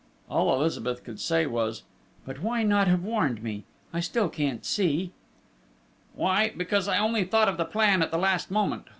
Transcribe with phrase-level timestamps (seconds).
[0.31, 1.83] All Elizabeth could say was:
[2.25, 3.65] "But why not have warned me?...
[3.93, 5.11] I still can't quite see!..."
[6.15, 8.87] "Why, because, I only thought of the plan at the last moment!